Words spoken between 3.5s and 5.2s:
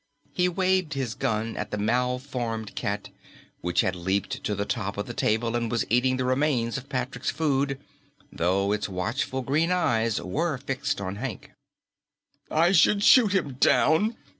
which had leaped to the top of the